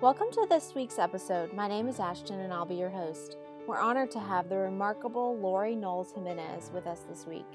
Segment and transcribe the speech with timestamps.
[0.00, 1.52] Welcome to this week's episode.
[1.52, 3.36] My name is Ashton and I'll be your host.
[3.66, 7.48] We're honored to have the remarkable Lori Knowles Jimenez with us this week.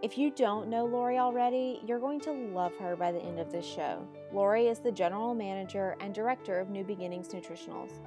[0.00, 3.52] If you don't know Lori already, you're going to love her by the end of
[3.52, 4.02] this show.
[4.32, 8.00] Lori is the general manager and director of New Beginnings Nutritionals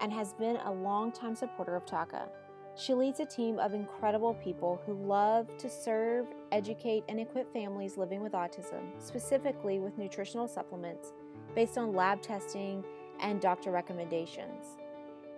[0.00, 2.30] and has been a longtime supporter of TACA.
[2.76, 7.98] She leads a team of incredible people who love to serve, educate, and equip families
[7.98, 11.12] living with autism, specifically with nutritional supplements
[11.54, 12.82] based on lab testing
[13.22, 14.76] and doctor recommendations.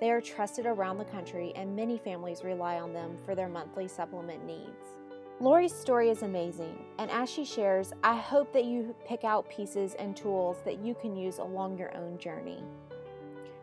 [0.00, 3.86] They are trusted around the country, and many families rely on them for their monthly
[3.86, 4.96] supplement needs.
[5.40, 9.94] Lori's story is amazing, and as she shares, I hope that you pick out pieces
[9.94, 12.62] and tools that you can use along your own journey.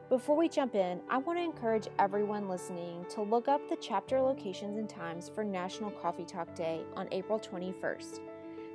[0.09, 4.19] Before we jump in, I want to encourage everyone listening to look up the chapter
[4.19, 8.19] locations and times for National Coffee Talk Day on April 21st.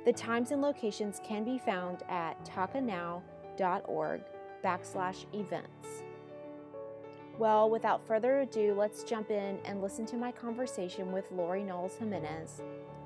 [0.03, 4.21] The times and locations can be found at tacanow.org
[4.63, 6.03] backslash events.
[7.37, 11.95] Well, without further ado, let's jump in and listen to my conversation with Lori Knowles
[11.97, 12.61] Jimenez.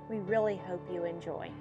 [0.09, 1.51] We really hope you enjoy.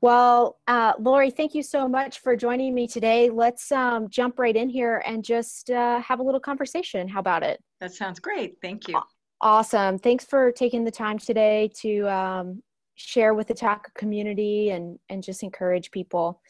[0.00, 3.30] Well, uh, Lori, thank you so much for joining me today.
[3.30, 7.08] Let's um, jump right in here and just uh, have a little conversation.
[7.08, 7.58] How about it?
[7.80, 8.58] That sounds great.
[8.60, 9.00] Thank you.
[9.44, 9.98] Awesome.
[9.98, 12.62] Thanks for taking the time today to um,
[12.94, 16.40] share with the TACA community and, and just encourage people.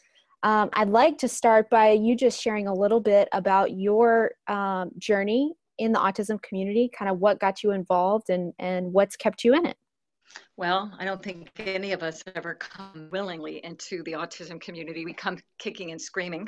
[0.43, 4.91] Um, I'd like to start by you just sharing a little bit about your um,
[4.97, 9.43] journey in the autism community, kind of what got you involved and, and what's kept
[9.43, 9.75] you in it.
[10.55, 15.03] Well, I don't think any of us ever come willingly into the autism community.
[15.03, 16.47] We come kicking and screaming.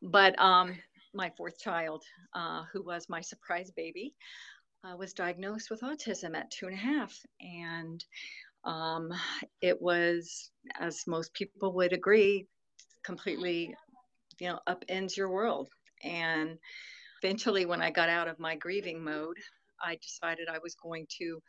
[0.00, 0.74] But um,
[1.12, 2.02] my fourth child,
[2.34, 4.14] uh, who was my surprise baby,
[4.84, 7.16] uh, was diagnosed with autism at two and a half.
[7.40, 8.04] And
[8.64, 9.10] um,
[9.60, 12.46] it was, as most people would agree,
[13.04, 13.74] completely,
[14.40, 15.68] you know, upends your world.
[16.02, 16.58] And
[17.22, 19.36] eventually, when I got out of my grieving mode,
[19.82, 21.40] I decided I was going to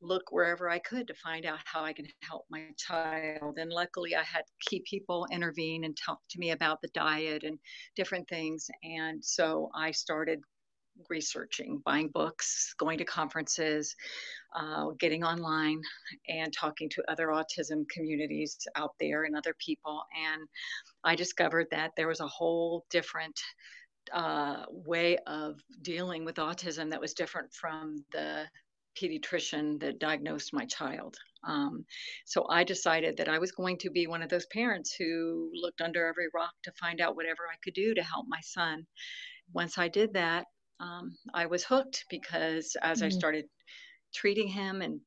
[0.00, 3.58] look wherever I could to find out how I can help my child.
[3.58, 7.58] And luckily, I had key people intervene and talk to me about the diet and
[7.96, 8.68] different things.
[8.84, 10.40] And so I started
[11.08, 13.94] researching, buying books, going to conferences,
[14.54, 15.80] uh, getting online,
[16.28, 20.02] and talking to other autism communities out there and other people.
[20.16, 20.42] And
[21.04, 23.38] I discovered that there was a whole different
[24.12, 28.44] uh, way of dealing with autism that was different from the
[29.00, 31.16] pediatrician that diagnosed my child.
[31.44, 31.84] Um,
[32.24, 35.80] so I decided that I was going to be one of those parents who looked
[35.80, 38.86] under every rock to find out whatever I could do to help my son.
[39.52, 40.46] Once I did that,
[40.80, 43.06] um, I was hooked because as mm-hmm.
[43.06, 43.44] I started
[44.14, 45.00] treating him and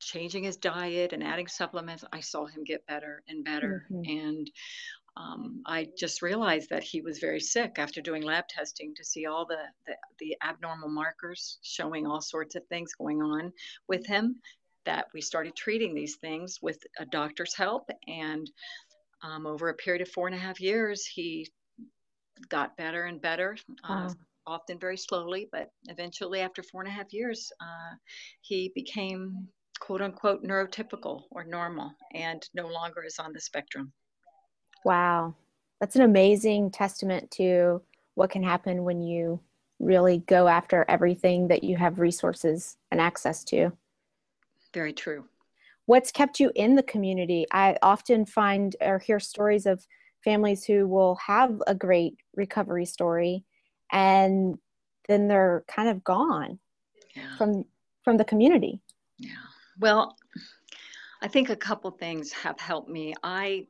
[0.00, 3.86] changing his diet and adding supplements, I saw him get better and better.
[3.90, 4.18] Mm-hmm.
[4.18, 4.50] And
[5.16, 9.26] um, I just realized that he was very sick after doing lab testing to see
[9.26, 13.52] all the, the, the abnormal markers showing all sorts of things going on
[13.88, 14.36] with him.
[14.86, 18.50] That we started treating these things with a doctor's help, and
[19.22, 21.46] um, over a period of four and a half years, he
[22.48, 23.58] got better and better.
[23.84, 24.14] Uh, wow.
[24.46, 27.96] Often very slowly, but eventually, after four and a half years, uh,
[28.40, 29.48] he became
[29.80, 33.92] quote unquote neurotypical or normal and no longer is on the spectrum.
[34.84, 35.34] Wow.
[35.80, 37.82] That's an amazing testament to
[38.14, 39.40] what can happen when you
[39.78, 43.72] really go after everything that you have resources and access to.
[44.74, 45.24] Very true.
[45.86, 47.46] What's kept you in the community?
[47.50, 49.84] I often find or hear stories of
[50.22, 53.44] families who will have a great recovery story
[53.92, 54.58] and
[55.08, 56.58] then they're kind of gone
[57.14, 57.36] yeah.
[57.36, 57.64] from
[58.04, 58.80] from the community.
[59.18, 59.30] Yeah.
[59.78, 60.16] Well,
[61.22, 63.14] I think a couple things have helped me.
[63.22, 63.66] I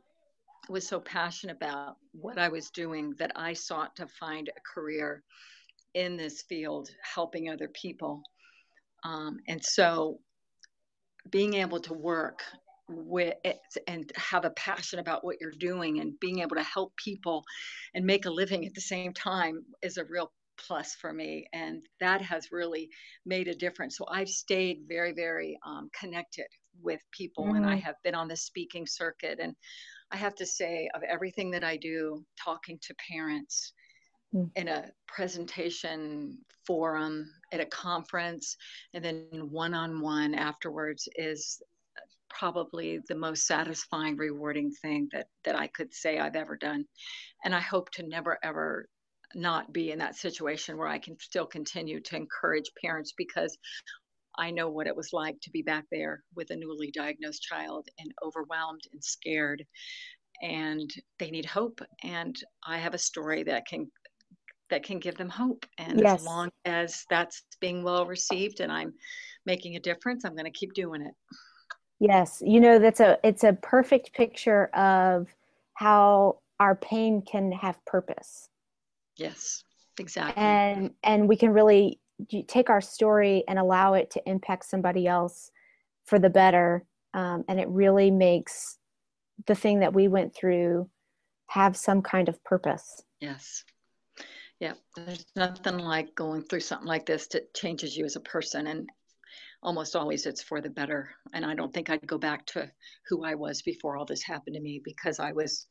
[0.69, 5.25] was so passionate about what I was doing that I sought to find a career
[5.95, 8.23] in this field, helping other people.
[9.03, 10.21] Um, and so
[11.31, 12.43] being able to work
[12.91, 13.35] with
[13.87, 17.45] and have a passion about what you're doing and being able to help people
[17.95, 21.83] and make a living at the same time is a real plus for me and
[22.01, 22.91] that has really
[23.25, 26.47] made a difference so i've stayed very very um, connected
[26.83, 27.57] with people mm-hmm.
[27.57, 29.55] and i have been on the speaking circuit and
[30.11, 33.73] I have to say, of everything that I do, talking to parents
[34.35, 34.51] mm.
[34.57, 38.57] in a presentation forum, at a conference,
[38.93, 41.63] and then one on one afterwards is
[42.31, 46.85] probably the most satisfying, rewarding thing that, that I could say I've ever done.
[47.45, 48.89] And I hope to never, ever
[49.35, 53.57] not be in that situation where I can still continue to encourage parents because
[54.39, 57.89] I know what it was like to be back there with a newly diagnosed child
[57.99, 59.65] and overwhelmed and scared.
[60.43, 61.81] And they need hope.
[62.03, 62.37] And
[62.67, 63.91] I have a story that can
[64.71, 65.67] that can give them hope.
[65.79, 66.21] And yes.
[66.21, 68.95] as long as that's being well received and I'm
[69.45, 71.15] making a difference, I'm going to keep doing it.
[72.01, 75.29] Yes, you know that's a it's a perfect picture of
[75.75, 78.49] how our pain can have purpose.
[79.17, 79.65] Yes,
[79.99, 80.43] exactly.
[80.43, 82.01] And and we can really
[82.49, 85.51] take our story and allow it to impact somebody else
[86.05, 88.79] for the better, um, and it really makes
[89.47, 90.89] the thing that we went through
[91.49, 93.03] have some kind of purpose.
[93.21, 93.65] Yes.
[94.59, 98.67] Yeah, there's nothing like going through something like this that changes you as a person.
[98.67, 98.91] And
[99.63, 101.11] almost always it's for the better.
[101.33, 102.71] And I don't think I'd go back to
[103.09, 105.67] who I was before all this happened to me because I was,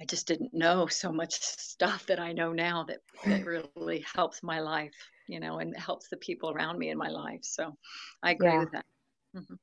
[0.00, 4.42] I just didn't know so much stuff that I know now that, that really helps
[4.42, 4.94] my life,
[5.28, 7.40] you know, and helps the people around me in my life.
[7.42, 7.76] So
[8.22, 8.60] I agree yeah.
[8.60, 8.84] with that.
[9.36, 9.54] Mm-hmm.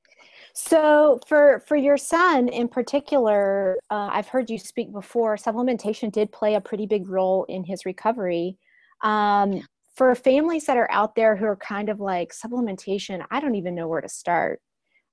[0.53, 5.35] So for for your son in particular, uh, I've heard you speak before.
[5.35, 8.57] Supplementation did play a pretty big role in his recovery.
[9.01, 9.63] Um,
[9.95, 13.75] for families that are out there who are kind of like supplementation, I don't even
[13.75, 14.59] know where to start.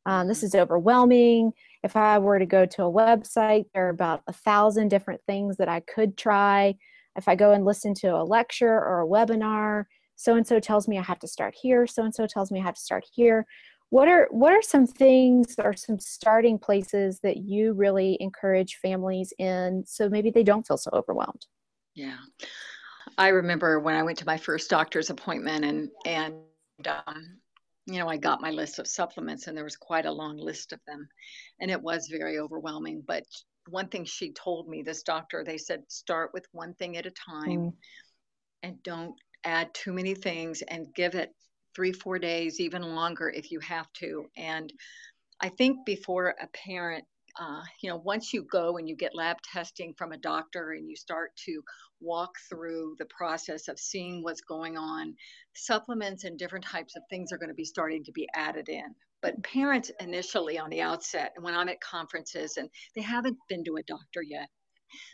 [0.07, 1.53] Um, this is overwhelming.
[1.83, 5.57] If I were to go to a website, there are about a thousand different things
[5.59, 6.75] that I could try.
[7.17, 9.85] If I go and listen to a lecture or a webinar,
[10.17, 11.87] so and so tells me I have to start here.
[11.87, 13.47] So and so tells me I have to start here.
[13.91, 19.33] What are what are some things or some starting places that you really encourage families
[19.39, 21.47] in so maybe they don't feel so overwhelmed?
[21.95, 22.19] Yeah.
[23.19, 26.35] I remember when I went to my first doctor's appointment and and
[26.87, 27.39] um,
[27.87, 30.73] you know I got my list of supplements and there was quite a long list
[30.73, 31.09] of them,
[31.61, 33.03] and it was very overwhelming.
[33.07, 33.25] But
[33.69, 37.13] one thing she told me, this doctor, they said start with one thing at a
[37.13, 37.73] time, mm.
[38.63, 39.15] and don't
[39.45, 41.31] add too many things, and give it
[41.75, 44.27] three four days, even longer if you have to.
[44.37, 44.73] And
[45.41, 47.05] I think before a parent
[47.39, 50.89] uh, you know, once you go and you get lab testing from a doctor and
[50.89, 51.63] you start to
[52.01, 55.15] walk through the process of seeing what's going on,
[55.55, 58.95] supplements and different types of things are going to be starting to be added in.
[59.23, 63.65] But parents initially on the outset, and when I'm at conferences and they haven't been
[63.65, 64.49] to a doctor yet,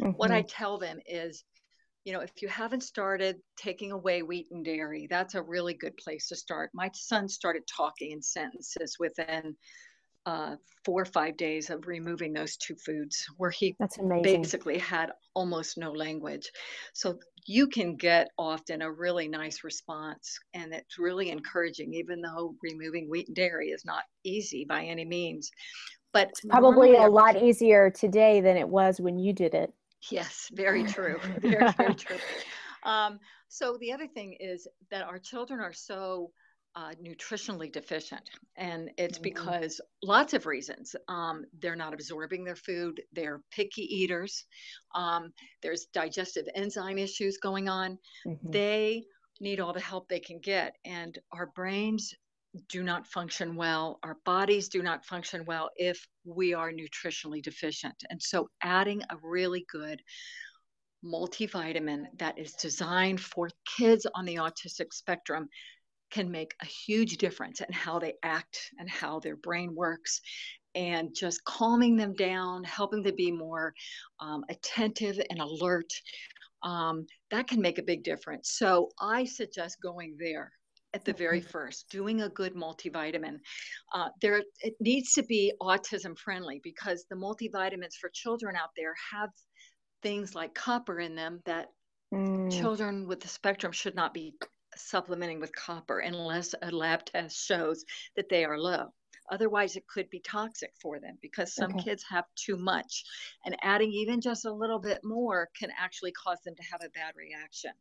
[0.00, 0.12] mm-hmm.
[0.12, 0.48] what I mm-hmm.
[0.48, 1.44] tell them is,
[2.04, 5.96] you know, if you haven't started taking away wheat and dairy, that's a really good
[5.96, 6.70] place to start.
[6.72, 9.56] My son started talking in sentences within
[10.26, 13.76] uh, four or five days of removing those two foods where he
[14.22, 16.50] basically had almost no language.
[16.94, 22.56] So you can get often a really nice response and it's really encouraging, even though
[22.60, 25.50] removing wheat and dairy is not easy by any means.
[26.12, 29.72] But it's probably a lot easier today than it was when you did it.
[30.10, 31.20] Yes, very true.
[31.40, 32.18] very, very true.
[32.82, 36.32] Um, so the other thing is that our children are so
[36.76, 38.30] uh, nutritionally deficient.
[38.56, 39.24] And it's mm-hmm.
[39.24, 40.94] because lots of reasons.
[41.08, 44.44] Um, they're not absorbing their food, they're picky eaters,
[44.94, 45.32] um,
[45.62, 47.98] there's digestive enzyme issues going on.
[48.26, 48.50] Mm-hmm.
[48.50, 49.04] They
[49.40, 50.76] need all the help they can get.
[50.84, 52.14] And our brains
[52.68, 57.94] do not function well, our bodies do not function well if we are nutritionally deficient.
[58.10, 60.00] And so adding a really good
[61.04, 65.48] multivitamin that is designed for kids on the autistic spectrum
[66.10, 70.20] can make a huge difference in how they act and how their brain works
[70.74, 73.74] and just calming them down helping them be more
[74.20, 75.90] um, attentive and alert
[76.62, 80.52] um, that can make a big difference so i suggest going there
[80.94, 81.50] at the very mm-hmm.
[81.50, 83.38] first doing a good multivitamin
[83.94, 88.94] uh, there it needs to be autism friendly because the multivitamins for children out there
[89.12, 89.30] have
[90.02, 91.66] things like copper in them that
[92.14, 92.50] mm.
[92.50, 94.34] children with the spectrum should not be
[94.76, 97.84] supplementing with copper unless a lab test shows
[98.16, 98.92] that they are low.
[99.30, 101.84] Otherwise, it could be toxic for them because some okay.
[101.84, 103.04] kids have too much,
[103.44, 106.90] and adding even just a little bit more can actually cause them to have a
[106.90, 107.72] bad reaction.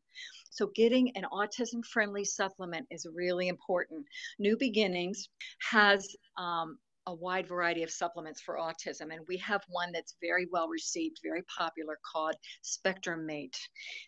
[0.50, 4.06] So, getting an autism friendly supplement is really important.
[4.40, 9.92] New Beginnings has um, a wide variety of supplements for autism, and we have one
[9.92, 13.58] that's very well received, very popular, called Spectrum Mate,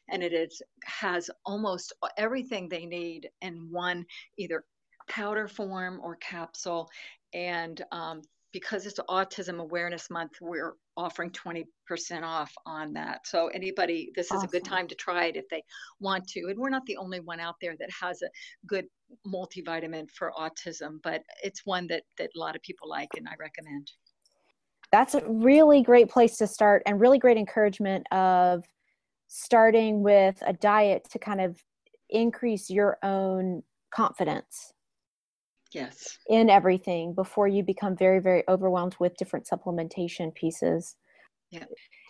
[0.10, 4.06] and it is has almost everything they need in one
[4.38, 4.64] either
[5.10, 6.90] powder form or capsule,
[7.34, 11.66] and um, because it's Autism Awareness Month, we're offering 20%
[12.24, 13.26] off on that.
[13.26, 14.38] So anybody, this awesome.
[14.38, 15.64] is a good time to try it if they
[16.00, 16.48] want to.
[16.50, 18.30] And we're not the only one out there that has a
[18.68, 18.86] good
[19.26, 23.34] multivitamin for autism, but it's one that that a lot of people like and I
[23.40, 23.92] recommend.
[24.92, 28.64] That's a really great place to start and really great encouragement of
[29.28, 31.62] starting with a diet to kind of
[32.10, 33.62] increase your own
[33.92, 34.74] confidence
[35.74, 36.18] yes.
[36.30, 40.96] in everything before you become very very overwhelmed with different supplementation pieces.
[41.52, 41.66] Yeah.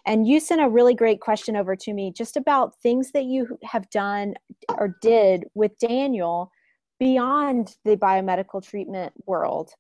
[0.06, 3.60] And you sent a really great question over to me just about things that you
[3.64, 4.36] have done
[4.70, 6.52] or did with daniel
[7.00, 9.72] beyond the biomedical treatment world.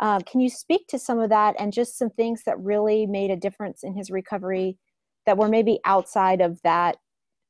[0.00, 3.30] Um, can you speak to some of that and just some things that really made
[3.30, 4.76] a difference in his recovery
[5.24, 6.98] that were maybe outside of that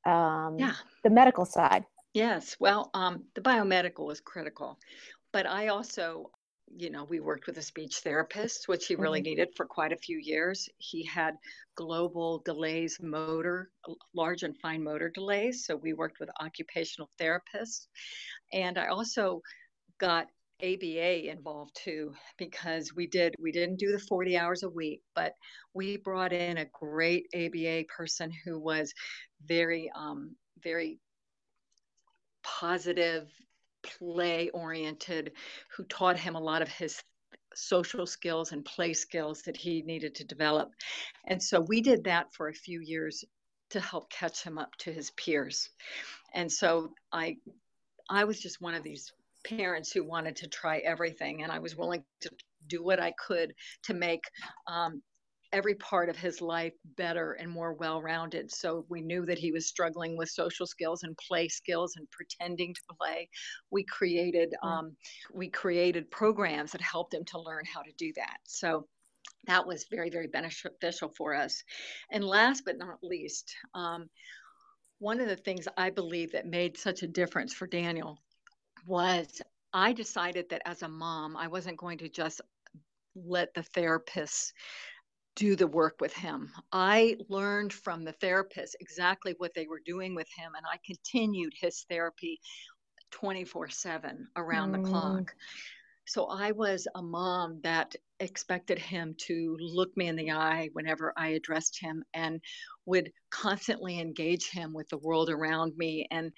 [0.07, 0.75] um, yeah.
[1.03, 1.85] the medical side?
[2.15, 2.57] Yes.
[2.61, 4.79] Well um, the biomedical was critical
[5.37, 6.31] but i also
[6.75, 9.37] you know we worked with a speech therapist which he really mm-hmm.
[9.37, 11.35] needed for quite a few years he had
[11.77, 13.69] global delays motor
[14.15, 17.89] large and fine motor delays so we worked with occupational therapists
[18.55, 19.43] and i also
[20.01, 20.27] got
[20.63, 25.35] ABA involved too because we did we didn't do the 40 hours a week but
[25.75, 28.91] we brought in a great ABA person who was
[29.47, 30.99] very um, very
[32.43, 33.29] positive
[33.99, 35.33] play oriented
[35.77, 37.03] who taught him a lot of his
[37.55, 40.71] social skills and play skills that he needed to develop.
[41.27, 43.25] And so we did that for a few years
[43.71, 45.71] to help catch him up to his peers.
[46.35, 47.37] And so I
[48.09, 49.13] I was just one of these
[49.45, 52.31] parents who wanted to try everything, and I was willing to
[52.69, 54.23] do what I could to make
[54.67, 55.03] um,
[55.53, 58.51] every part of his life better and more well-rounded.
[58.53, 62.75] So we knew that he was struggling with social skills and play skills and pretending
[62.75, 63.29] to play.
[63.71, 64.97] We created um,
[65.33, 68.39] we created programs that helped him to learn how to do that.
[68.45, 68.87] So
[69.47, 71.63] that was very very beneficial for us.
[72.11, 74.09] And last but not least um,
[74.99, 78.19] one of the things i believe that made such a difference for daniel
[78.87, 79.43] was
[79.77, 82.41] I decided that as a mom, I wasn't going to just
[83.15, 84.53] let the therapists
[85.37, 86.51] do the work with him.
[86.73, 91.53] I learned from the therapist exactly what they were doing with him, and I continued
[91.61, 92.41] his therapy
[93.13, 94.83] 24 7 around mm.
[94.83, 95.35] the clock.
[96.09, 101.13] So I was a mom that expected him to look me in the eye whenever
[101.17, 102.41] I addressed him and
[102.87, 106.33] would constantly engage him with the world around me and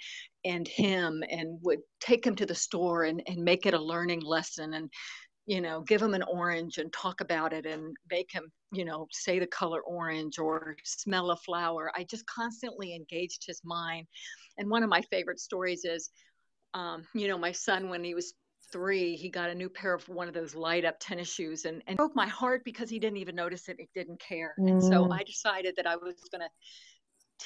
[0.44, 4.22] and him and would take him to the store and, and make it a learning
[4.22, 4.90] lesson and
[5.46, 9.06] you know give him an orange and talk about it and make him you know
[9.10, 14.06] say the color orange or smell a flower i just constantly engaged his mind
[14.58, 16.10] and one of my favorite stories is
[16.74, 18.34] um, you know my son when he was
[18.70, 21.82] three, he got a new pair of one of those light up tennis shoes and,
[21.86, 23.76] and broke my heart because he didn't even notice it.
[23.78, 24.54] He didn't care.
[24.58, 24.72] Mm.
[24.72, 25.18] And so mm.
[25.18, 26.50] I decided that I was going to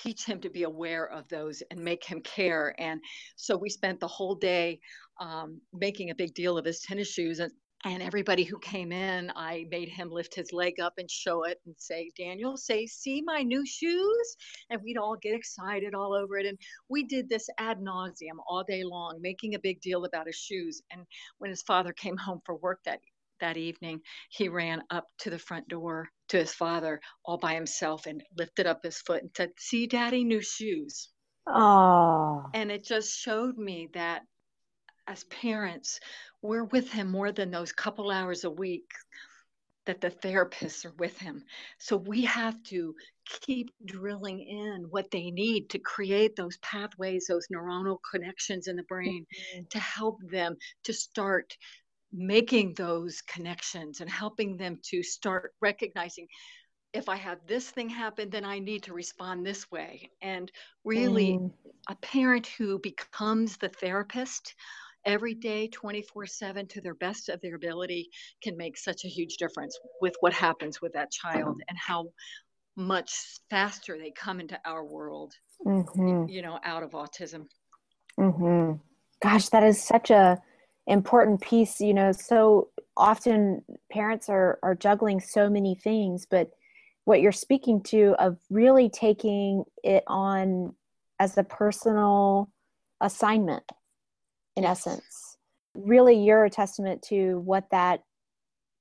[0.00, 2.74] teach him to be aware of those and make him care.
[2.78, 3.00] And
[3.36, 4.80] so we spent the whole day
[5.20, 7.40] um, making a big deal of his tennis shoes.
[7.40, 7.52] And
[7.84, 11.58] and everybody who came in i made him lift his leg up and show it
[11.66, 14.36] and say daniel say see my new shoes
[14.70, 16.58] and we'd all get excited all over it and
[16.88, 20.82] we did this ad nauseum all day long making a big deal about his shoes
[20.90, 21.02] and
[21.38, 23.00] when his father came home for work that
[23.40, 28.06] that evening he ran up to the front door to his father all by himself
[28.06, 31.08] and lifted up his foot and said see daddy new shoes
[31.46, 32.44] Oh.
[32.54, 34.22] And it just showed me that
[35.12, 36.00] as parents,
[36.40, 38.90] we're with him more than those couple hours a week
[39.84, 41.44] that the therapists are with him.
[41.78, 42.94] So we have to
[43.26, 48.84] keep drilling in what they need to create those pathways, those neuronal connections in the
[48.84, 49.64] brain mm-hmm.
[49.70, 51.56] to help them to start
[52.12, 56.26] making those connections and helping them to start recognizing
[56.92, 60.10] if I have this thing happen, then I need to respond this way.
[60.20, 60.52] And
[60.84, 61.50] really, mm.
[61.88, 64.54] a parent who becomes the therapist
[65.04, 68.08] every day 24 7 to their best of their ability
[68.42, 72.06] can make such a huge difference with what happens with that child and how
[72.76, 73.12] much
[73.50, 75.34] faster they come into our world
[75.66, 76.28] mm-hmm.
[76.28, 77.46] you know out of autism
[78.18, 78.72] mm-hmm.
[79.22, 80.40] gosh that is such a
[80.86, 86.50] important piece you know so often parents are are juggling so many things but
[87.04, 90.74] what you're speaking to of really taking it on
[91.20, 92.50] as a personal
[93.00, 93.64] assignment
[94.56, 95.36] in essence.
[95.74, 98.02] Really, you're a testament to what that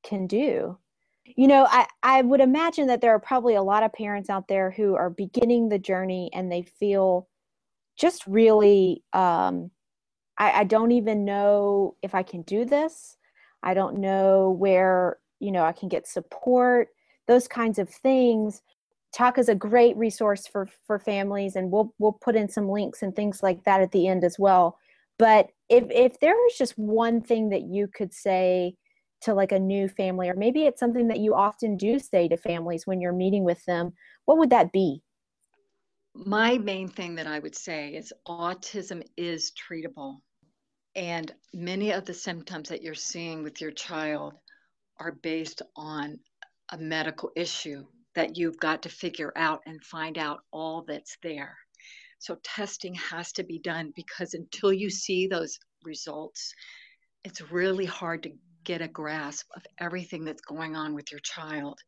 [0.03, 0.77] can do.
[1.25, 4.47] You know, I, I would imagine that there are probably a lot of parents out
[4.47, 7.27] there who are beginning the journey and they feel
[7.95, 9.71] just really, um,
[10.37, 13.17] I, I don't even know if I can do this.
[13.63, 16.89] I don't know where, you know, I can get support,
[17.27, 18.61] those kinds of things.
[19.13, 23.03] TACA is a great resource for for families, and we'll we'll put in some links
[23.03, 24.77] and things like that at the end as well.
[25.19, 28.75] But if if there was just one thing that you could say
[29.21, 32.37] to like a new family or maybe it's something that you often do say to
[32.37, 33.93] families when you're meeting with them
[34.25, 35.01] what would that be
[36.15, 40.21] my main thing that i would say is autism is treatable
[40.95, 44.35] And many of the symptoms that you're seeing with your child
[44.99, 46.19] are based on
[46.71, 51.57] a medical issue that you've got to figure out and find out all that's there.
[52.21, 56.53] So testing has to be done because until you see those results,
[57.23, 58.31] it's really hard to
[58.63, 61.79] get a grasp of everything that's going on with your child.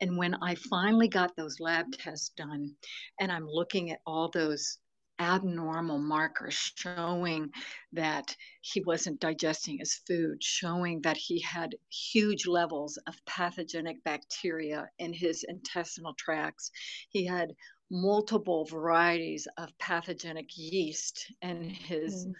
[0.00, 2.74] And when I finally got those lab tests done
[3.20, 4.78] and I'm looking at all those
[5.20, 7.48] abnormal markers showing
[7.92, 14.88] that he wasn't digesting his food, showing that he had huge levels of pathogenic bacteria
[14.98, 16.72] in his intestinal tracts.
[17.10, 17.52] He had
[17.90, 22.32] multiple varieties of pathogenic yeast in his mm.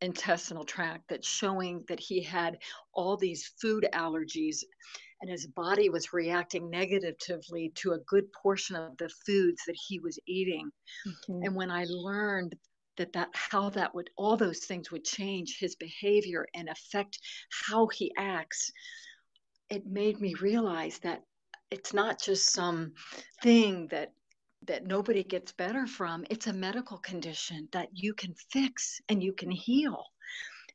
[0.00, 2.58] intestinal tract that's showing that he had
[2.92, 4.64] all these food allergies
[5.20, 9.98] and his body was reacting negatively to a good portion of the foods that he
[9.98, 10.70] was eating.
[11.06, 11.44] Mm-hmm.
[11.44, 12.54] And when I learned
[12.96, 17.18] that that how that would all those things would change his behavior and affect
[17.66, 18.70] how he acts,
[19.70, 21.22] it made me realize that
[21.70, 22.92] it's not just some
[23.42, 24.12] thing that
[24.66, 26.24] that nobody gets better from.
[26.30, 30.04] It's a medical condition that you can fix and you can heal.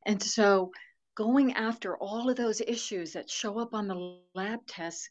[0.05, 0.71] And so
[1.15, 5.09] going after all of those issues that show up on the lab tests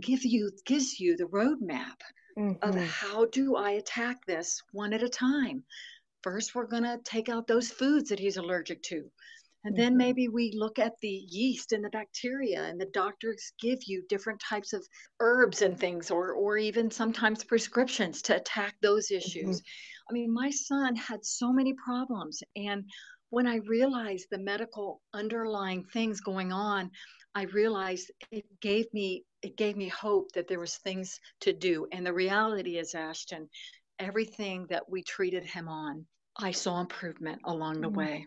[0.00, 2.00] give you gives you the roadmap
[2.38, 2.68] mm-hmm.
[2.68, 5.64] of how do I attack this one at a time.
[6.22, 9.10] First, we're going to take out those foods that he's allergic to.
[9.64, 9.98] And then mm-hmm.
[9.98, 14.40] maybe we look at the yeast and the bacteria, and the doctors give you different
[14.40, 14.86] types of
[15.20, 19.60] herbs and things, or or even sometimes prescriptions to attack those issues.
[19.60, 20.10] Mm-hmm.
[20.10, 22.84] I mean, my son had so many problems, and
[23.28, 26.90] when I realized the medical underlying things going on,
[27.34, 31.86] I realized it gave me it gave me hope that there was things to do.
[31.92, 33.48] And the reality is, Ashton,
[33.98, 37.96] everything that we treated him on, I saw improvement along the mm-hmm.
[37.96, 38.26] way.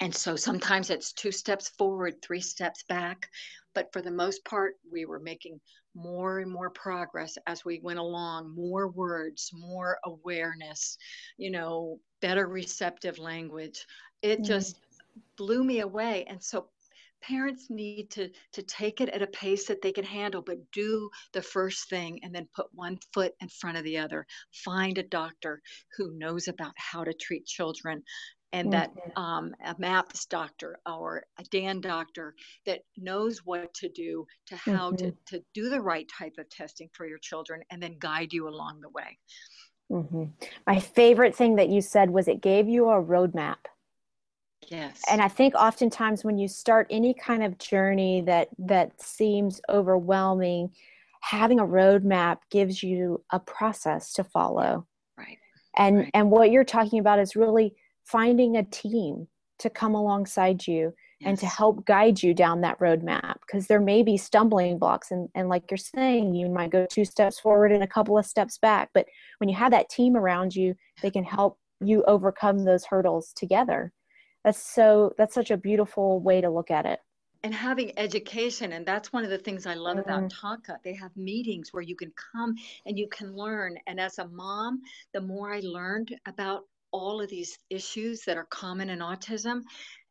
[0.00, 3.28] And so sometimes it's two steps forward, three steps back.
[3.74, 5.60] But for the most part, we were making
[5.94, 10.96] more and more progress as we went along, more words, more awareness,
[11.36, 13.84] you know, better receptive language
[14.22, 14.44] it mm-hmm.
[14.44, 14.78] just
[15.36, 16.68] blew me away and so
[17.20, 21.08] parents need to to take it at a pace that they can handle but do
[21.32, 24.26] the first thing and then put one foot in front of the other
[24.64, 25.60] find a doctor
[25.96, 28.02] who knows about how to treat children
[28.52, 29.22] and that mm-hmm.
[29.22, 32.34] um, a MAPS doctor or a DAN doctor
[32.66, 35.08] that knows what to do to how mm-hmm.
[35.08, 38.48] to, to do the right type of testing for your children and then guide you
[38.48, 39.18] along the way.
[39.90, 40.24] Mm-hmm.
[40.66, 43.56] My favorite thing that you said was it gave you a roadmap.
[44.68, 45.02] Yes.
[45.10, 50.70] And I think oftentimes when you start any kind of journey that that seems overwhelming,
[51.20, 54.86] having a roadmap gives you a process to follow.
[55.18, 55.38] Right.
[55.76, 56.10] And right.
[56.14, 59.26] and what you're talking about is really finding a team
[59.58, 61.28] to come alongside you yes.
[61.28, 65.28] and to help guide you down that roadmap because there may be stumbling blocks and,
[65.34, 68.58] and like you're saying you might go two steps forward and a couple of steps
[68.58, 69.06] back but
[69.38, 73.92] when you have that team around you they can help you overcome those hurdles together
[74.44, 76.98] that's so that's such a beautiful way to look at it
[77.44, 80.10] and having education and that's one of the things i love mm-hmm.
[80.10, 82.54] about TACA they have meetings where you can come
[82.86, 84.80] and you can learn and as a mom
[85.12, 89.60] the more i learned about all of these issues that are common in autism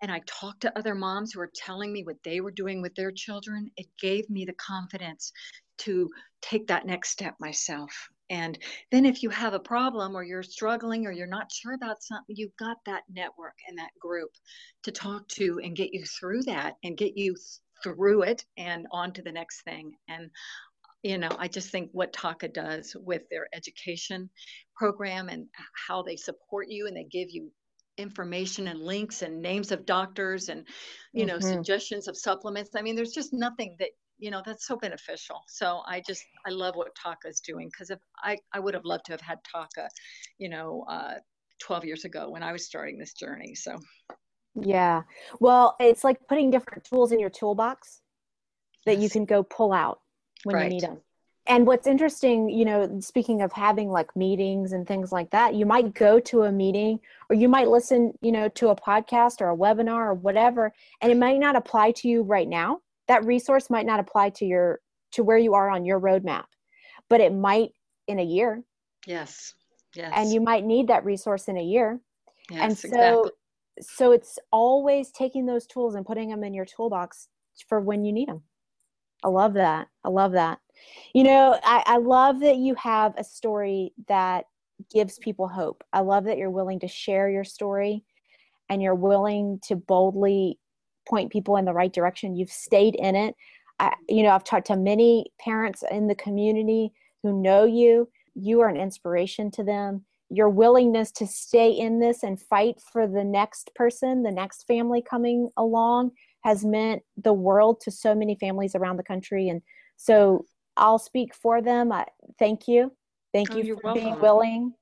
[0.01, 2.93] and i talked to other moms who were telling me what they were doing with
[2.95, 5.31] their children it gave me the confidence
[5.77, 6.09] to
[6.41, 8.57] take that next step myself and
[8.91, 12.33] then if you have a problem or you're struggling or you're not sure about something,
[12.33, 14.29] you've got that network and that group
[14.83, 17.35] to talk to and get you through that and get you
[17.83, 19.91] through it and on to the next thing.
[20.07, 20.29] And
[21.03, 24.29] you know, I just think what TACA does with their education
[24.75, 25.47] program and
[25.87, 27.51] how they support you and they give you
[27.97, 30.65] information and links and names of doctors and
[31.13, 31.53] you know mm-hmm.
[31.53, 32.71] suggestions of supplements.
[32.75, 35.41] I mean there's just nothing that you know that's so beneficial.
[35.47, 38.85] So i just i love what TACA is doing because if i i would have
[38.85, 39.87] loved to have had TACA
[40.37, 41.15] you know uh
[41.59, 43.77] 12 years ago when i was starting this journey so.
[44.55, 45.03] Yeah.
[45.39, 48.01] Well it's like putting different tools in your toolbox
[48.85, 49.99] that you can go pull out
[50.43, 50.63] when right.
[50.65, 50.97] you need them.
[51.47, 55.65] And what's interesting you know speaking of having like meetings and things like that you
[55.65, 56.99] might go to a meeting
[57.29, 61.11] or you might listen you know to a podcast or a webinar or whatever and
[61.11, 62.79] it might not apply to you right now.
[63.07, 64.79] That resource might not apply to your
[65.13, 66.45] to where you are on your roadmap
[67.11, 67.71] but it might
[68.07, 68.63] in a year.
[69.05, 69.53] Yes.
[69.93, 70.13] Yes.
[70.15, 71.99] And you might need that resource in a year.
[72.49, 73.31] Yes, and so exactly.
[73.81, 77.27] so it's always taking those tools and putting them in your toolbox
[77.67, 78.43] for when you need them
[79.23, 80.59] i love that i love that
[81.13, 84.45] you know I, I love that you have a story that
[84.91, 88.03] gives people hope i love that you're willing to share your story
[88.69, 90.57] and you're willing to boldly
[91.07, 92.35] point people in the right direction.
[92.35, 93.35] You've stayed in it.
[93.79, 98.09] I, you know, I've talked to many parents in the community who know you.
[98.33, 100.05] You are an inspiration to them.
[100.29, 105.01] Your willingness to stay in this and fight for the next person, the next family
[105.01, 106.11] coming along,
[106.43, 109.49] has meant the world to so many families around the country.
[109.49, 109.61] And
[109.97, 110.45] so
[110.77, 111.91] I'll speak for them.
[111.91, 112.05] I,
[112.39, 112.91] thank you.
[113.33, 114.03] Thank oh, you for welcome.
[114.03, 114.73] being willing.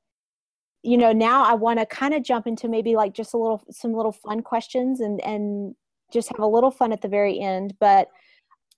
[0.81, 3.61] You know, now I want to kind of jump into maybe like just a little,
[3.69, 5.75] some little fun questions and, and
[6.11, 7.73] just have a little fun at the very end.
[7.79, 8.07] But,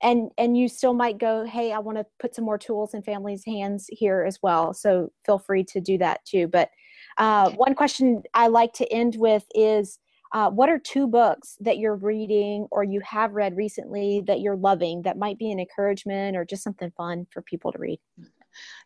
[0.02, 3.04] and, and you still might go, Hey, I want to put some more tools in
[3.04, 4.74] families' hands here as well.
[4.74, 6.48] So feel free to do that too.
[6.48, 6.72] But
[7.20, 10.00] uh, one question I like to end with is,
[10.34, 14.56] uh, what are two books that you're reading or you have read recently that you're
[14.56, 18.00] loving that might be an encouragement or just something fun for people to read?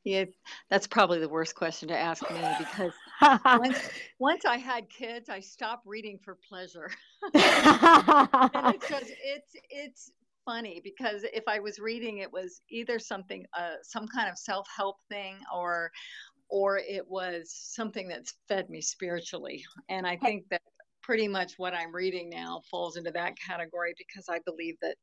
[0.03, 0.25] Yeah,
[0.69, 2.91] that's probably the worst question to ask me because
[3.45, 6.91] once, once I had kids, I stopped reading for pleasure.
[7.33, 10.11] and it's just it's it's
[10.45, 14.67] funny because if I was reading, it was either something, uh, some kind of self
[14.75, 15.91] help thing, or
[16.49, 19.63] or it was something that's fed me spiritually.
[19.89, 20.61] And I think that
[21.05, 24.95] pretty much what I'm reading now falls into that category because I believe that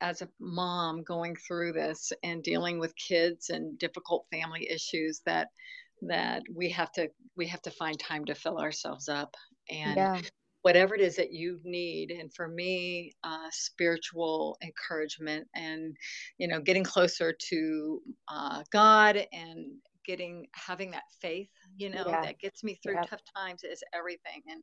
[0.00, 5.48] as a mom going through this and dealing with kids and difficult family issues that
[6.02, 9.34] that we have to we have to find time to fill ourselves up
[9.70, 10.20] and yeah.
[10.62, 15.96] whatever it is that you need and for me uh, spiritual encouragement and
[16.38, 19.66] you know getting closer to uh, god and
[20.04, 22.20] getting having that faith you know yeah.
[22.20, 23.04] that gets me through yeah.
[23.04, 24.62] tough times is everything and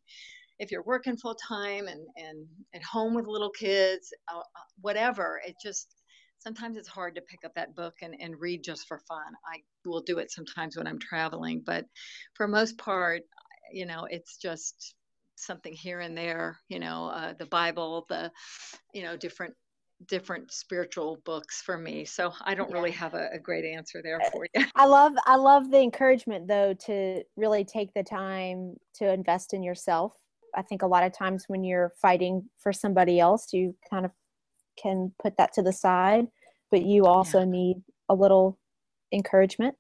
[0.62, 4.43] if you're working full time and and at home with little kids uh, uh,
[4.80, 5.95] whatever it just
[6.38, 9.34] sometimes it's hard to pick up that book and, and read just for fun.
[9.54, 11.86] I will do it sometimes when i'm traveling but
[12.36, 13.24] for most part
[13.74, 14.95] you know it's just
[15.36, 18.32] something here and there you know uh, the bible the
[18.93, 19.56] you know different
[20.08, 22.06] different spiritual books for me.
[22.06, 22.76] So i don't yeah.
[22.76, 24.65] really have a, a, great answer there for you.
[24.76, 29.63] I love i love the encouragement though to really take the time to invest in
[29.63, 30.13] yourself
[30.56, 34.12] I think a lot of times when you're fighting for somebody else, you kind of
[34.82, 36.28] can put that to the side,
[36.70, 37.46] but you also yeah.
[37.46, 38.58] need a little
[39.12, 39.76] encouragement.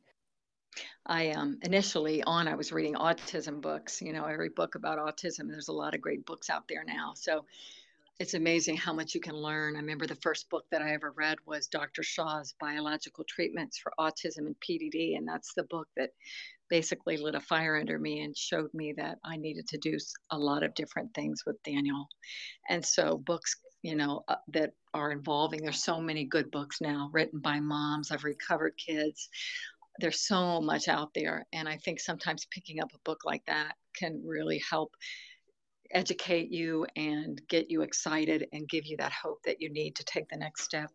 [1.05, 4.01] I um, initially on I was reading autism books.
[4.01, 5.49] You know, every book about autism.
[5.49, 7.13] There's a lot of great books out there now.
[7.15, 7.45] So
[8.19, 9.75] it's amazing how much you can learn.
[9.75, 12.03] I remember the first book that I ever read was Dr.
[12.03, 16.11] Shaw's Biological Treatments for Autism and PDD, and that's the book that
[16.71, 19.97] basically lit a fire under me and showed me that I needed to do
[20.31, 22.07] a lot of different things with Daniel.
[22.69, 27.09] And so, books, you know, uh, that are involving, there's so many good books now
[27.11, 29.27] written by moms of recovered kids.
[29.99, 31.45] There's so much out there.
[31.51, 34.95] And I think sometimes picking up a book like that can really help
[35.91, 40.05] educate you and get you excited and give you that hope that you need to
[40.05, 40.89] take the next step.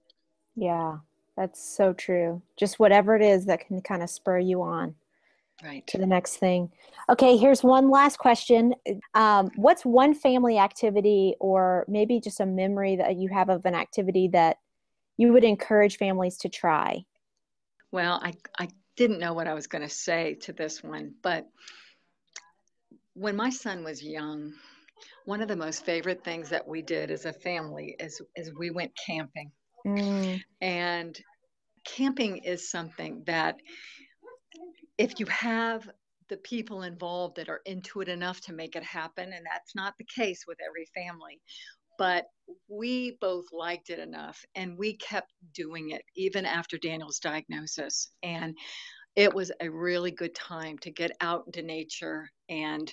[0.54, 0.96] Yeah,
[1.36, 2.40] that's so true.
[2.56, 4.94] Just whatever it is that can kind of spur you on
[5.62, 5.86] right.
[5.86, 6.70] to the next thing.
[7.08, 8.74] Okay here's one last question.
[9.14, 13.74] Um, what's one family activity or maybe just a memory that you have of an
[13.74, 14.58] activity that
[15.16, 17.04] you would encourage families to try?
[17.92, 21.46] Well i, I didn't know what i was going to say to this one but
[23.14, 24.52] when my son was young
[25.26, 28.70] one of the most favorite things that we did as a family is, is we
[28.70, 29.50] went camping.
[29.86, 30.42] Mm.
[30.60, 31.16] and
[31.84, 33.60] camping is something that
[34.98, 35.88] if you have
[36.28, 39.94] the people involved that are into it enough to make it happen, and that's not
[39.98, 41.40] the case with every family,
[41.98, 42.26] but
[42.68, 48.10] we both liked it enough and we kept doing it even after Daniel's diagnosis.
[48.22, 48.56] And
[49.14, 52.28] it was a really good time to get out into nature.
[52.48, 52.92] And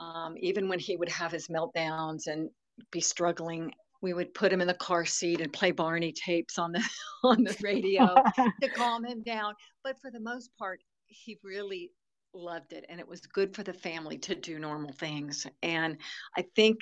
[0.00, 2.48] um, even when he would have his meltdowns and
[2.90, 6.72] be struggling, we would put him in the car seat and play Barney tapes on
[6.72, 6.82] the
[7.24, 8.14] on the radio
[8.62, 9.54] to calm him down.
[9.84, 11.92] But for the most part, he really
[12.32, 15.46] loved it and it was good for the family to do normal things.
[15.62, 15.98] And
[16.36, 16.80] i think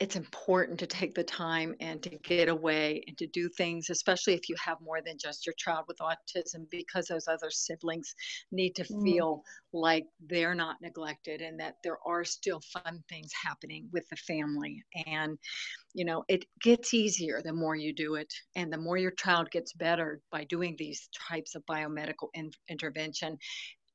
[0.00, 4.32] it's important to take the time and to get away and to do things, especially
[4.32, 8.14] if you have more than just your child with autism, because those other siblings
[8.50, 9.02] need to mm.
[9.02, 9.42] feel
[9.74, 14.82] like they're not neglected and that there are still fun things happening with the family.
[15.06, 15.38] And,
[15.92, 19.50] you know, it gets easier the more you do it, and the more your child
[19.50, 23.36] gets better by doing these types of biomedical in- intervention.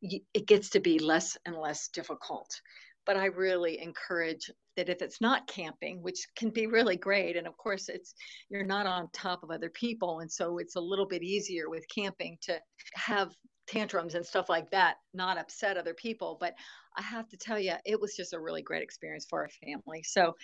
[0.04, 2.62] It gets to be less and less difficult
[3.06, 7.48] but I really encourage that if it's not camping, which can be really great, and
[7.48, 8.14] of course it's
[8.50, 11.86] you're not on top of other people, and so it's a little bit easier with
[11.90, 12.60] camping to
[12.94, 13.32] have
[13.68, 16.38] tantrums and stuff like that, not upset other people.
[16.40, 16.54] But
[16.98, 20.04] I have to tell you, it was just a really great experience for our family.
[20.04, 20.36] So,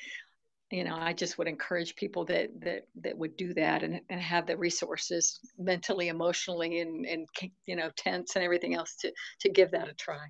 [0.71, 4.21] you know, I just would encourage people that that that would do that and, and
[4.21, 7.27] have the resources mentally, emotionally, and and
[7.65, 10.27] you know, tents and everything else to to give that a try.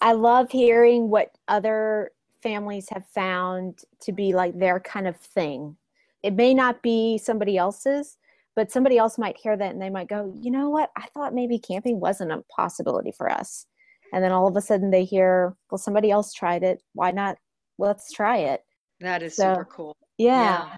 [0.00, 2.10] I love hearing what other
[2.44, 5.76] families have found to be like their kind of thing.
[6.22, 8.18] It may not be somebody else's,
[8.54, 10.90] but somebody else might hear that and they might go, you know what?
[10.96, 13.66] I thought maybe camping wasn't a possibility for us.
[14.12, 16.82] And then all of a sudden they hear, well, somebody else tried it.
[16.92, 17.36] Why not?
[17.78, 18.62] Let's try it.
[19.00, 19.96] That is so, super cool.
[20.18, 20.42] Yeah.
[20.42, 20.76] yeah.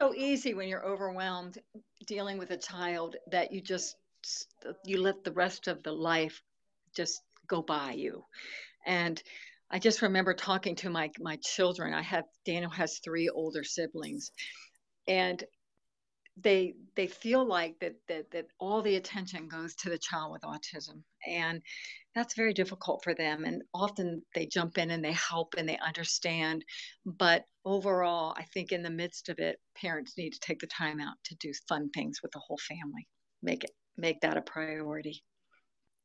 [0.00, 1.58] So easy when you're overwhelmed
[2.06, 3.96] dealing with a child that you just
[4.84, 6.42] you let the rest of the life
[6.96, 8.24] just go by you.
[8.86, 9.22] And
[9.70, 11.94] I just remember talking to my my children.
[11.94, 14.30] I have Daniel has three older siblings,
[15.06, 15.44] and
[16.42, 20.42] they they feel like that that that all the attention goes to the child with
[20.42, 21.60] autism and
[22.14, 25.78] that's very difficult for them and often they jump in and they help and they
[25.78, 26.64] understand
[27.04, 31.00] but overall i think in the midst of it parents need to take the time
[31.00, 33.06] out to do fun things with the whole family
[33.42, 35.22] make it make that a priority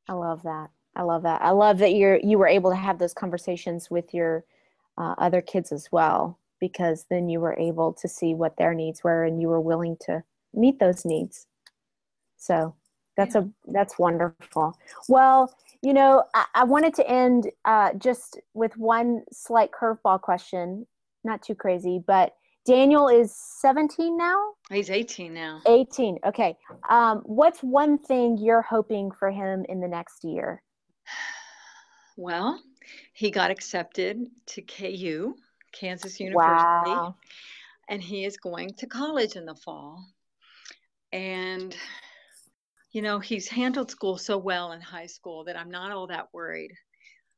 [0.07, 1.41] i love that i love that.
[1.41, 4.43] I love that you're you were able to have those conversations with your
[4.97, 9.03] uh, other kids as well because then you were able to see what their needs
[9.03, 11.47] were and you were willing to meet those needs.
[12.37, 12.75] So
[13.17, 14.77] that's a that's wonderful.
[15.07, 15.53] Well
[15.83, 20.87] you know i, I wanted to end uh, just with one slight curveball question
[21.23, 22.33] not too crazy but
[22.65, 24.53] daniel is 17 now?
[24.71, 25.61] He's 18 now.
[25.67, 26.55] 18 okay.
[26.89, 30.63] Um, what's one thing you're hoping for him in the next year
[32.17, 32.61] well
[33.13, 35.35] he got accepted to ku
[35.73, 36.91] Kansas University.
[36.91, 37.15] Wow.
[37.89, 40.07] And he is going to college in the fall.
[41.11, 41.75] And,
[42.91, 46.29] you know, he's handled school so well in high school that I'm not all that
[46.33, 46.71] worried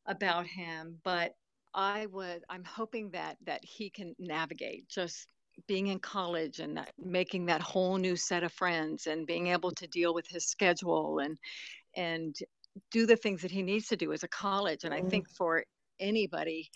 [0.05, 0.99] about him.
[1.03, 1.33] But
[1.73, 5.27] I would, I'm hoping that that he can navigate just
[5.67, 9.71] being in college and that, making that whole new set of friends and being able
[9.71, 11.37] to deal with his schedule and
[11.95, 12.35] and
[12.91, 14.83] do the things that he needs to do as a college.
[14.83, 15.09] And I mm.
[15.09, 15.63] think for
[15.99, 16.69] anybody,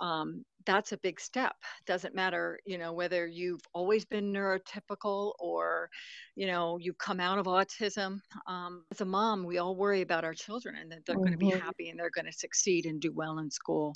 [0.00, 1.54] um, that's a big step
[1.86, 5.88] doesn't matter you know whether you've always been neurotypical or
[6.34, 10.24] you know you've come out of autism um, as a mom we all worry about
[10.24, 11.24] our children and that they're mm-hmm.
[11.24, 13.94] going to be happy and they're going to succeed and do well in school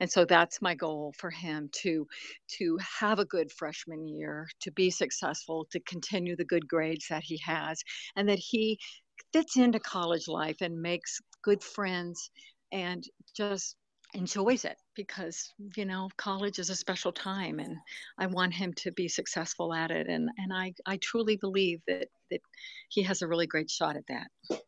[0.00, 2.06] and so that's my goal for him to
[2.48, 7.24] to have a good freshman year to be successful to continue the good grades that
[7.24, 7.82] he has
[8.16, 8.78] and that he
[9.32, 12.30] fits into college life and makes good friends
[12.72, 13.04] and
[13.36, 13.76] just
[14.14, 17.76] enjoys it because you know college is a special time and
[18.18, 20.06] i want him to be successful at it.
[20.08, 22.40] And and i i truly believe that that
[22.88, 24.60] he has a really great shot at that.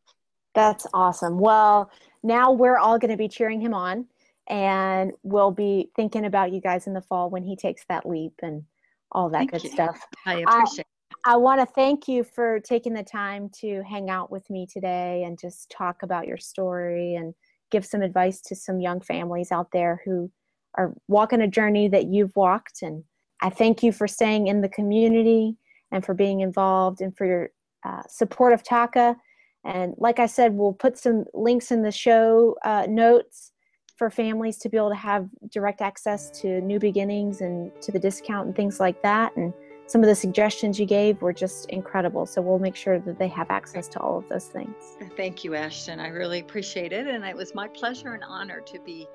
[0.55, 1.39] That's awesome.
[1.39, 1.91] Well
[2.23, 4.07] now we're all going to be cheering him on
[4.49, 8.33] and we'll be thinking about you guys in the fall when he takes that leap
[8.43, 8.65] and
[9.13, 9.71] all that thank good you.
[9.71, 10.01] stuff.
[10.27, 10.87] I appreciate
[11.27, 15.25] I, want to thank you for taking the time to hang out with me today
[15.25, 17.35] and just talk about your story and
[17.73, 20.31] give some advice to some young families out there who
[20.77, 22.83] are walking a journey that you've walked.
[22.83, 23.03] And
[23.43, 25.57] I thank you for staying in the community
[25.91, 27.51] and for being involved and for your
[27.85, 29.17] uh, support of TACA.
[29.65, 33.53] And like I said, we'll put some links in the show uh, notes
[33.97, 37.99] for families to be able to have direct access to new beginnings and to the
[37.99, 39.35] discount and things like that.
[39.37, 39.53] And
[39.87, 42.27] some of the suggestions you gave were just incredible.
[42.27, 44.75] So we'll make sure that they have access to all of those things.
[45.17, 46.01] Thank you, Ashton.
[46.01, 47.07] I really appreciate it.
[47.07, 49.07] And it was my pleasure and honor to be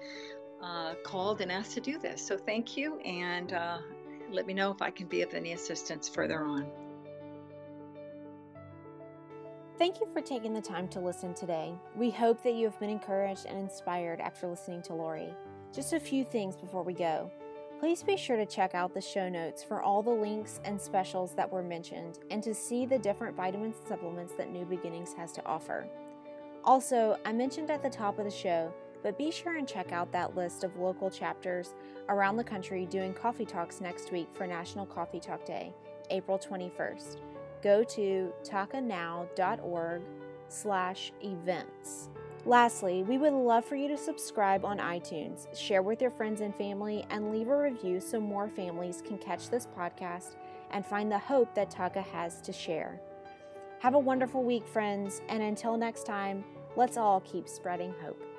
[0.64, 2.26] uh, called and asked to do this.
[2.26, 3.00] So thank you.
[3.00, 3.80] And uh,
[4.32, 6.68] let me know if I can be of any assistance further on.
[9.78, 11.74] Thank you for taking the time to listen today.
[11.96, 15.34] We hope that you have been encouraged and inspired after listening to Lori.
[15.74, 17.32] Just a few things before we go.
[17.82, 21.34] Please be sure to check out the show notes for all the links and specials
[21.34, 25.32] that were mentioned and to see the different vitamins and supplements that New Beginnings has
[25.32, 25.88] to offer.
[26.64, 30.12] Also, I mentioned at the top of the show, but be sure and check out
[30.12, 31.74] that list of local chapters
[32.08, 35.74] around the country doing coffee talks next week for National Coffee Talk Day,
[36.12, 37.18] April 21st.
[37.64, 40.04] Go to tacanow.org
[40.50, 42.10] slash events.
[42.46, 46.56] Lastly, we would love for you to subscribe on iTunes, share with your friends and
[46.56, 50.36] family, and leave a review so more families can catch this podcast
[50.72, 53.00] and find the hope that TACA has to share.
[53.80, 56.44] Have a wonderful week, friends, and until next time,
[56.76, 58.31] let's all keep spreading hope.